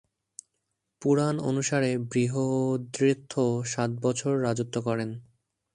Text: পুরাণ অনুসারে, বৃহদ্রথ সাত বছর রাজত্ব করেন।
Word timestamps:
পুরাণ 1.01 1.35
অনুসারে, 1.41 1.91
বৃহদ্রথ 2.11 3.33
সাত 3.65 3.91
বছর 4.01 4.33
রাজত্ব 4.41 4.75
করেন। 4.81 5.09